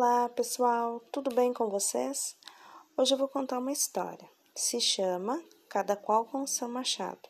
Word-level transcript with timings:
Olá, 0.00 0.28
pessoal, 0.28 1.00
tudo 1.10 1.34
bem 1.34 1.52
com 1.52 1.68
vocês? 1.68 2.36
Hoje 2.96 3.14
eu 3.14 3.18
vou 3.18 3.26
contar 3.26 3.58
uma 3.58 3.72
história. 3.72 4.30
Se 4.54 4.80
chama 4.80 5.42
Cada 5.68 5.96
Qual 5.96 6.24
com 6.24 6.46
Seu 6.46 6.68
Machado. 6.68 7.28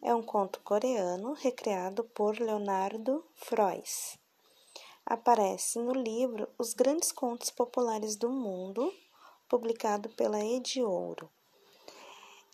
É 0.00 0.14
um 0.14 0.22
conto 0.22 0.60
coreano 0.60 1.34
recriado 1.34 2.02
por 2.04 2.40
Leonardo 2.40 3.22
Frois. 3.34 4.18
Aparece 5.04 5.78
no 5.78 5.92
livro 5.92 6.48
Os 6.56 6.72
Grandes 6.72 7.12
Contos 7.12 7.50
Populares 7.50 8.16
do 8.16 8.30
Mundo, 8.30 8.90
publicado 9.46 10.08
pela 10.08 10.42
Ediouro. 10.42 11.30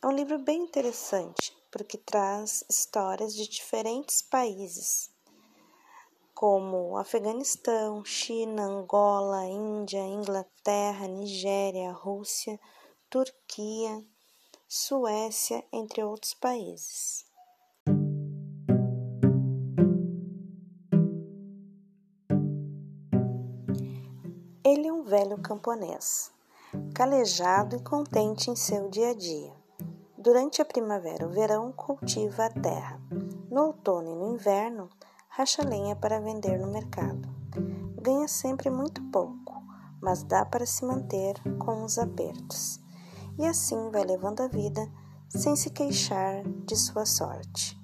É 0.03 0.09
um 0.09 0.13
livro 0.13 0.41
bem 0.41 0.61
interessante, 0.61 1.57
porque 1.71 1.97
traz 1.97 2.65
histórias 2.69 3.33
de 3.33 3.47
diferentes 3.47 4.23
países 4.23 5.15
como 6.37 6.99
Afeganistão, 6.99 8.05
China, 8.05 8.67
Angola, 8.67 9.47
Índia, 9.47 10.01
Inglaterra, 10.01 11.09
Nigéria, 11.09 11.91
Rússia, 11.93 12.61
Turquia, 13.09 14.05
Suécia, 14.69 15.65
entre 15.73 16.05
outros 16.05 16.35
países. 16.35 17.25
Ele 24.63 24.89
é 24.89 24.93
um 24.93 25.05
velho 25.05 25.41
camponês, 25.41 26.31
calejado 26.95 27.77
e 27.77 27.83
contente 27.83 28.51
em 28.51 28.57
seu 28.57 28.91
dia 28.91 29.13
a 29.13 29.15
dia. 29.15 29.55
Durante 30.19 30.61
a 30.61 30.67
primavera 30.67 31.23
e 31.23 31.27
o 31.27 31.31
verão, 31.31 31.73
cultiva 31.73 32.45
a 32.45 32.51
terra. 32.51 33.01
No 33.51 33.69
outono 33.69 34.11
e 34.11 34.15
no 34.15 34.35
inverno, 34.35 34.91
racha 35.37 35.63
lenha 35.63 35.95
para 35.95 36.19
vender 36.19 36.59
no 36.59 36.67
mercado. 36.67 37.29
Ganha 38.01 38.27
sempre 38.27 38.71
muito 38.71 39.03
pouco, 39.11 39.63
mas 40.01 40.23
dá 40.23 40.47
para 40.47 40.65
se 40.65 40.83
manter 40.83 41.35
com 41.59 41.85
os 41.85 41.99
apertos. 41.99 42.81
E 43.39 43.45
assim 43.45 43.91
vai 43.91 44.03
levando 44.03 44.41
a 44.41 44.49
vida 44.49 44.91
sem 45.29 45.55
se 45.55 45.69
queixar 45.69 46.43
de 46.65 46.75
sua 46.75 47.05
sorte. 47.05 47.79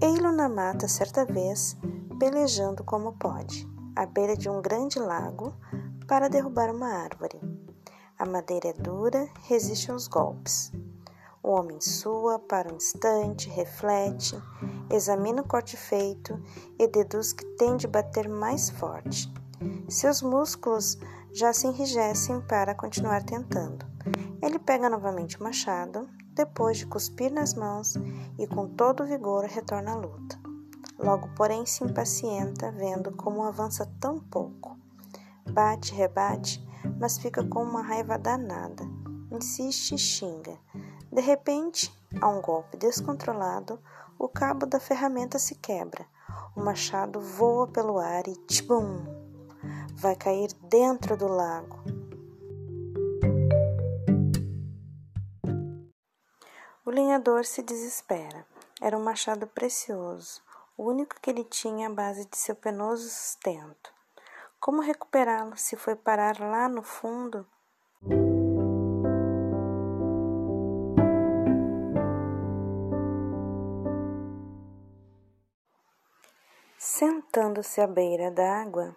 Ei-lo 0.00 0.30
na 0.30 0.48
mata 0.48 0.86
certa 0.86 1.24
vez, 1.24 1.76
pelejando 2.16 2.84
como 2.84 3.18
pode, 3.18 3.68
à 3.96 4.06
beira 4.06 4.36
de 4.36 4.48
um 4.48 4.62
grande 4.62 5.00
lago, 5.00 5.52
para 6.06 6.28
derrubar 6.28 6.72
uma 6.72 6.92
árvore. 6.92 7.40
A 8.16 8.24
madeira 8.24 8.68
é 8.68 8.72
dura, 8.72 9.28
resiste 9.48 9.90
aos 9.90 10.06
golpes. 10.06 10.70
O 11.42 11.52
homem 11.52 11.80
sua 11.80 12.38
para 12.38 12.70
um 12.70 12.76
instante, 12.76 13.48
reflete, 13.48 14.40
examina 14.90 15.40
o 15.40 15.48
corte 15.48 15.74
feito 15.74 16.38
e 16.78 16.86
deduz 16.86 17.32
que 17.32 17.46
tem 17.56 17.78
de 17.78 17.86
bater 17.86 18.28
mais 18.28 18.68
forte. 18.68 19.32
Seus 19.88 20.20
músculos 20.20 20.98
já 21.32 21.50
se 21.54 21.66
enrijecem 21.66 22.42
para 22.42 22.74
continuar 22.74 23.22
tentando. 23.24 23.86
Ele 24.42 24.58
pega 24.58 24.90
novamente 24.90 25.40
o 25.40 25.42
machado, 25.42 26.06
depois 26.34 26.76
de 26.76 26.86
cuspir 26.86 27.32
nas 27.32 27.54
mãos 27.54 27.94
e 28.38 28.46
com 28.46 28.68
todo 28.68 29.06
vigor 29.06 29.44
retorna 29.44 29.92
à 29.92 29.96
luta. 29.96 30.38
Logo, 30.98 31.30
porém, 31.34 31.64
se 31.64 31.82
impacienta, 31.82 32.70
vendo 32.70 33.16
como 33.16 33.42
avança 33.44 33.90
tão 33.98 34.18
pouco. 34.18 34.76
Bate, 35.50 35.94
rebate, 35.94 36.62
mas 37.00 37.16
fica 37.16 37.42
com 37.42 37.62
uma 37.62 37.82
raiva 37.82 38.18
danada. 38.18 38.84
Insiste 39.30 39.94
e 39.94 39.98
xinga 39.98 40.58
de 41.12 41.20
repente, 41.20 41.92
a 42.20 42.28
um 42.28 42.40
golpe 42.40 42.76
descontrolado, 42.76 43.80
o 44.18 44.28
cabo 44.28 44.64
da 44.64 44.78
ferramenta 44.78 45.38
se 45.38 45.56
quebra. 45.56 46.06
O 46.54 46.60
machado 46.60 47.20
voa 47.20 47.66
pelo 47.66 47.98
ar 47.98 48.28
e 48.28 48.36
tchum! 48.46 49.04
Vai 49.94 50.14
cair 50.14 50.52
dentro 50.68 51.16
do 51.16 51.26
lago. 51.26 51.78
O 56.84 56.90
lenhador 56.90 57.44
se 57.44 57.62
desespera. 57.62 58.46
Era 58.80 58.96
um 58.96 59.02
machado 59.02 59.46
precioso, 59.46 60.40
o 60.76 60.84
único 60.84 61.20
que 61.20 61.28
ele 61.28 61.44
tinha 61.44 61.88
à 61.88 61.92
base 61.92 62.24
de 62.24 62.36
seu 62.36 62.54
penoso 62.54 63.08
sustento. 63.08 63.92
Como 64.58 64.80
recuperá-lo 64.80 65.56
se 65.56 65.76
foi 65.76 65.96
parar 65.96 66.38
lá 66.40 66.68
no 66.68 66.82
fundo? 66.82 67.46
Sentando-se 76.82 77.78
à 77.82 77.86
beira 77.86 78.30
da 78.30 78.62
água, 78.62 78.96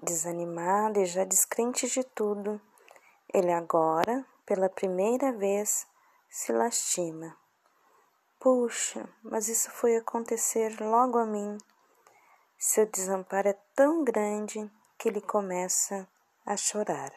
desanimado 0.00 1.00
e 1.00 1.04
já 1.04 1.24
descrente 1.24 1.88
de 1.88 2.04
tudo, 2.04 2.60
ele 3.28 3.50
agora, 3.50 4.24
pela 4.46 4.68
primeira 4.68 5.32
vez, 5.32 5.84
se 6.30 6.52
lastima. 6.52 7.36
Puxa, 8.38 9.08
mas 9.20 9.48
isso 9.48 9.68
foi 9.72 9.96
acontecer 9.96 10.80
logo 10.80 11.18
a 11.18 11.26
mim. 11.26 11.58
Seu 12.56 12.86
desamparo 12.86 13.48
é 13.48 13.58
tão 13.74 14.04
grande 14.04 14.70
que 14.96 15.08
ele 15.08 15.20
começa 15.20 16.08
a 16.46 16.56
chorar. 16.56 17.10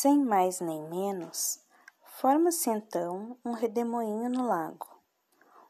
Sem 0.00 0.16
mais 0.22 0.60
nem 0.60 0.80
menos, 0.88 1.58
forma-se 2.20 2.70
então 2.70 3.36
um 3.44 3.50
redemoinho 3.50 4.30
no 4.30 4.46
lago. 4.46 4.86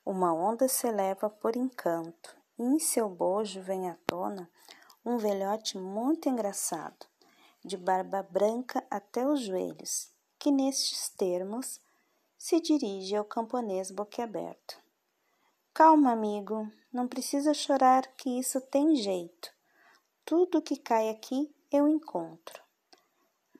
Uma 0.04 0.34
onda 0.34 0.68
se 0.68 0.86
eleva 0.86 1.30
por 1.30 1.56
encanto, 1.56 2.36
e 2.58 2.62
em 2.62 2.78
seu 2.78 3.08
bojo 3.08 3.62
vem 3.62 3.88
à 3.88 3.96
tona 4.06 4.46
um 5.02 5.16
velhote 5.16 5.78
muito 5.78 6.28
engraçado, 6.28 7.06
de 7.64 7.74
barba 7.78 8.22
branca 8.22 8.86
até 8.90 9.26
os 9.26 9.40
joelhos, 9.40 10.12
que 10.38 10.50
nestes 10.50 11.08
termos 11.08 11.80
se 12.36 12.60
dirige 12.60 13.16
ao 13.16 13.24
camponês 13.24 13.90
boquiaberto. 13.90 14.78
Calma, 15.72 16.12
amigo, 16.12 16.70
não 16.92 17.08
precisa 17.08 17.54
chorar 17.54 18.06
que 18.08 18.38
isso 18.38 18.60
tem 18.60 18.94
jeito. 18.94 19.50
Tudo 20.22 20.60
que 20.60 20.76
cai 20.76 21.08
aqui 21.08 21.50
eu 21.72 21.88
encontro. 21.88 22.37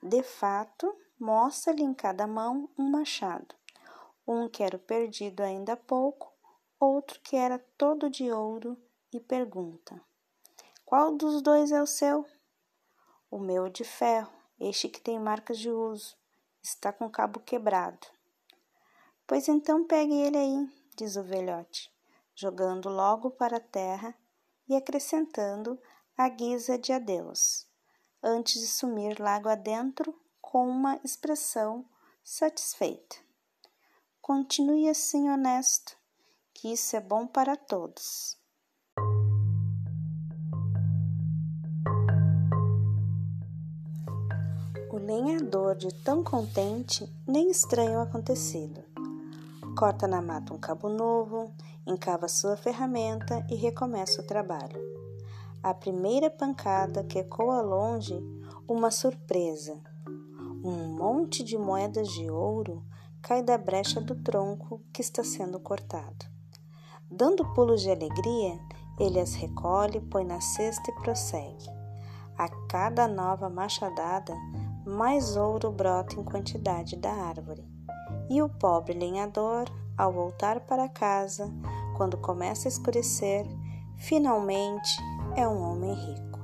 De 0.09 0.23
fato, 0.23 0.91
mostra-lhe 1.19 1.83
em 1.83 1.93
cada 1.93 2.25
mão 2.25 2.67
um 2.75 2.89
machado, 2.89 3.53
um 4.27 4.49
que 4.49 4.63
era 4.63 4.79
perdido 4.79 5.43
ainda 5.43 5.73
há 5.73 5.77
pouco, 5.77 6.33
outro 6.79 7.19
que 7.21 7.35
era 7.35 7.59
todo 7.77 8.09
de 8.09 8.31
ouro, 8.31 8.75
e 9.13 9.19
pergunta: 9.19 10.01
Qual 10.83 11.15
dos 11.15 11.43
dois 11.43 11.71
é 11.71 11.79
o 11.79 11.85
seu? 11.85 12.25
O 13.29 13.37
meu 13.37 13.69
de 13.69 13.83
ferro, 13.83 14.33
este 14.59 14.89
que 14.89 14.99
tem 14.99 15.19
marcas 15.19 15.59
de 15.59 15.69
uso, 15.69 16.17
está 16.59 16.91
com 16.91 17.05
o 17.05 17.11
cabo 17.11 17.39
quebrado. 17.39 18.07
Pois 19.27 19.47
então 19.47 19.85
pegue 19.85 20.15
ele 20.15 20.37
aí, 20.37 20.69
diz 20.95 21.17
o 21.17 21.21
velhote, 21.21 21.93
jogando 22.33 22.89
logo 22.89 23.29
para 23.29 23.57
a 23.57 23.59
terra 23.59 24.15
e 24.67 24.75
acrescentando 24.75 25.79
a 26.17 26.27
guisa 26.29 26.79
de 26.79 26.91
adeus 26.91 27.68
antes 28.23 28.59
de 28.59 28.67
sumir 28.67 29.19
lago 29.19 29.49
adentro 29.49 30.13
com 30.41 30.67
uma 30.67 30.99
expressão 31.03 31.85
satisfeita. 32.23 33.15
Continue 34.21 34.89
assim 34.89 35.29
honesto, 35.29 35.97
que 36.53 36.71
isso 36.71 36.95
é 36.95 36.99
bom 36.99 37.25
para 37.25 37.55
todos. 37.55 38.37
O 44.91 44.97
lenhador, 44.97 45.75
de 45.75 45.93
tão 46.03 46.23
contente, 46.23 47.07
nem 47.27 47.49
estranha 47.49 47.99
o 47.99 48.01
acontecido. 48.01 48.83
Corta 49.77 50.07
na 50.07 50.21
mata 50.21 50.53
um 50.53 50.59
cabo 50.59 50.89
novo, 50.89 51.53
encava 51.85 52.27
sua 52.27 52.57
ferramenta 52.57 53.45
e 53.49 53.55
recomeça 53.55 54.21
o 54.21 54.25
trabalho. 54.27 54.88
A 55.61 55.73
primeira 55.73 56.29
pancada 56.29 57.03
que 57.03 57.19
ecoa 57.19 57.59
longe, 57.61 58.17
uma 58.65 58.89
surpresa. 58.89 59.77
Um 60.63 60.95
monte 60.95 61.43
de 61.43 61.57
moedas 61.57 62.07
de 62.13 62.31
ouro 62.31 62.81
cai 63.21 63.43
da 63.43 63.57
brecha 63.57 63.99
do 63.99 64.15
tronco 64.15 64.81
que 64.93 65.01
está 65.01 65.21
sendo 65.21 65.59
cortado. 65.59 66.25
Dando 67.11 67.45
pulos 67.53 67.81
de 67.81 67.91
alegria, 67.91 68.57
ele 68.97 69.19
as 69.19 69.33
recolhe, 69.33 69.99
põe 69.99 70.23
na 70.23 70.39
cesta 70.39 70.91
e 70.91 70.95
prossegue. 70.95 71.69
A 72.37 72.47
cada 72.69 73.05
nova 73.05 73.49
machadada, 73.49 74.33
mais 74.85 75.35
ouro 75.35 75.73
brota 75.73 76.17
em 76.17 76.23
quantidade 76.23 76.95
da 76.95 77.11
árvore. 77.11 77.67
E 78.29 78.41
o 78.41 78.47
pobre 78.47 78.93
lenhador, 78.93 79.65
ao 79.97 80.13
voltar 80.13 80.61
para 80.61 80.87
casa, 80.87 81.51
quando 81.97 82.15
começa 82.17 82.65
a 82.65 82.71
escurecer, 82.71 83.45
finalmente 83.97 85.18
é 85.39 85.47
um 85.47 85.71
homem 85.71 85.93
rico. 85.93 86.39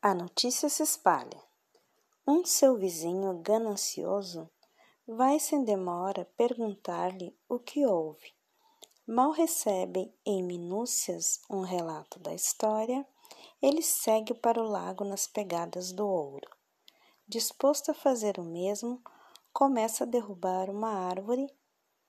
A 0.00 0.14
notícia 0.14 0.68
se 0.68 0.84
espalha. 0.84 1.42
Um 2.24 2.44
seu 2.44 2.76
vizinho 2.76 3.36
ganancioso 3.42 4.48
vai 5.04 5.40
sem 5.40 5.64
demora 5.64 6.24
perguntar-lhe 6.36 7.36
o 7.48 7.58
que 7.58 7.84
houve. 7.84 8.32
Mal 9.04 9.32
recebe 9.32 10.14
em 10.24 10.40
minúcias 10.44 11.40
um 11.50 11.62
relato 11.62 12.20
da 12.20 12.32
história, 12.32 13.04
ele 13.60 13.82
segue 13.82 14.34
para 14.34 14.62
o 14.62 14.68
lago 14.68 15.02
nas 15.02 15.26
pegadas 15.26 15.90
do 15.90 16.06
ouro. 16.06 16.57
Disposto 17.30 17.90
a 17.90 17.94
fazer 17.94 18.38
o 18.38 18.42
mesmo, 18.42 19.02
começa 19.52 20.04
a 20.04 20.06
derrubar 20.06 20.70
uma 20.70 20.88
árvore 20.88 21.46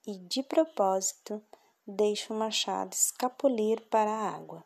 e, 0.07 0.17
de 0.17 0.41
propósito, 0.41 1.43
deixa 1.85 2.33
o 2.33 2.37
machado 2.37 2.93
escapulir 2.93 3.85
para 3.89 4.09
a 4.09 4.29
água. 4.29 4.63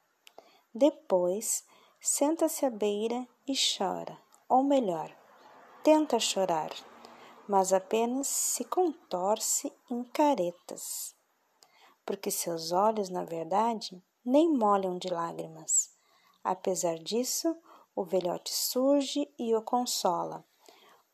Depois, 0.72 1.66
senta-se 2.00 2.68
à 2.68 2.70
beira 2.70 3.28
e 3.48 3.56
chora, 3.56 4.16
ou 4.48 4.64
melhor, 4.64 5.12
tenta 5.84 6.20
chorar, 6.20 6.70
mas 7.48 7.74
apenas 7.74 8.28
se 8.28 8.64
contorce 8.64 9.74
em 9.90 10.04
caretas, 10.04 11.16
porque 12.06 12.30
seus 12.30 12.72
olhos, 12.72 13.10
na 13.10 13.26
verdade, 13.26 14.04
nem 14.24 14.56
molham 14.56 15.00
de 15.00 15.08
lágrimas. 15.08 15.90
Apesar 16.44 17.00
disso, 17.00 17.58
o 17.96 18.04
velhote 18.04 18.54
surge 18.54 19.32
e 19.38 19.56
o 19.56 19.62
consola, 19.62 20.44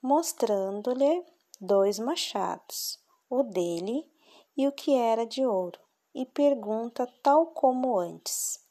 mostrando-lhe 0.01 1.25
dois 1.59 1.99
machados, 1.99 2.99
o 3.29 3.43
dele 3.43 4.09
e 4.55 4.67
o 4.67 4.71
que 4.71 4.95
era 4.95 5.25
de 5.25 5.45
ouro, 5.45 5.79
e 6.13 6.25
pergunta, 6.25 7.07
tal 7.21 7.47
como 7.47 7.97
antes: 7.97 8.65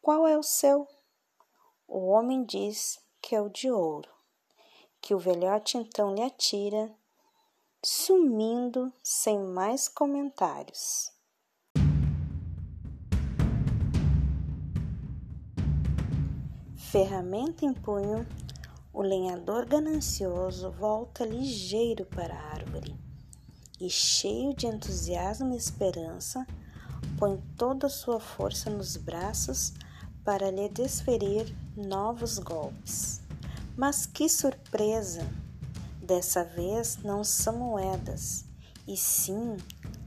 Qual 0.00 0.26
é 0.26 0.36
o 0.36 0.42
seu? 0.42 0.86
O 1.88 2.08
homem 2.08 2.44
diz 2.44 3.00
que 3.20 3.34
é 3.34 3.40
o 3.40 3.48
de 3.48 3.70
ouro, 3.70 4.10
que 5.00 5.14
o 5.14 5.18
velhote 5.18 5.78
então 5.78 6.14
lhe 6.14 6.22
atira, 6.22 6.94
sumindo 7.82 8.92
sem 9.02 9.38
mais 9.38 9.88
comentários. 9.88 11.12
Ferramenta 16.92 17.64
em 17.64 17.72
punho, 17.72 18.26
o 18.92 19.00
lenhador 19.00 19.64
ganancioso 19.64 20.70
volta 20.72 21.24
ligeiro 21.24 22.04
para 22.04 22.34
a 22.34 22.50
árvore 22.52 22.94
e, 23.80 23.88
cheio 23.88 24.54
de 24.54 24.66
entusiasmo 24.66 25.54
e 25.54 25.56
esperança, 25.56 26.46
põe 27.18 27.42
toda 27.56 27.86
a 27.86 27.90
sua 27.90 28.20
força 28.20 28.68
nos 28.68 28.98
braços 28.98 29.72
para 30.22 30.50
lhe 30.50 30.68
desferir 30.68 31.56
novos 31.74 32.38
golpes. 32.38 33.22
Mas 33.74 34.04
que 34.04 34.28
surpresa! 34.28 35.26
Dessa 36.02 36.44
vez 36.44 36.98
não 36.98 37.24
são 37.24 37.56
moedas, 37.56 38.44
e 38.86 38.98
sim 38.98 39.56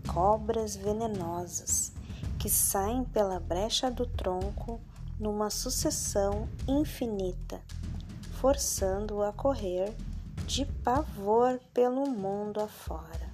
cobras 0.07 0.75
venenosas 0.75 1.91
que 2.37 2.47
saem 2.47 3.03
pela 3.05 3.39
brecha 3.39 3.89
do 3.89 4.05
tronco 4.05 4.79
numa 5.19 5.49
sucessão 5.49 6.47
infinita, 6.67 7.61
forçando-o 8.39 9.23
a 9.23 9.31
correr 9.31 9.95
de 10.45 10.65
pavor 10.65 11.59
pelo 11.73 12.09
mundo 12.09 12.59
afora. 12.59 13.24